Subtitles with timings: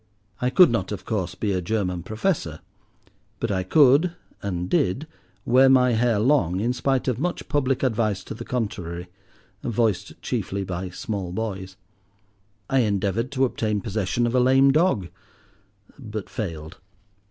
[0.41, 2.61] I could not of course be a German professor,
[3.39, 5.05] but I could, and did,
[5.45, 9.09] wear my hair long in spite of much public advice to the contrary,
[9.63, 11.75] voiced chiefly by small boys.
[12.67, 15.09] I endeavoured to obtain possession of a lame dog,
[15.99, 16.79] but failed.